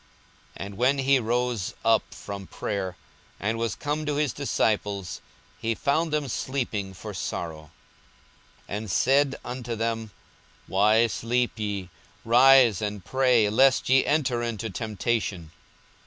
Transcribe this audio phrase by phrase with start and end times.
[0.57, 2.97] 42:022:045 And when he rose up from prayer,
[3.39, 5.21] and was come to his disciples,
[5.59, 7.69] he found them sleeping for sorrow,
[8.67, 10.09] 42:022:046 And said unto them,
[10.65, 11.89] Why sleep ye?
[12.25, 15.51] rise and pray, lest ye enter into temptation.